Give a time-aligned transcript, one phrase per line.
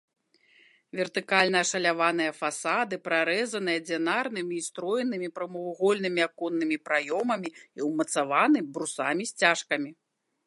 [0.99, 7.49] Вертыкальна ашаляваныя фасады прарэзаны адзінарнымі і строенымі прамавугольнымі аконнымі праёмамі
[7.81, 9.91] і ўмацаваны брусамі-сцяжкамі.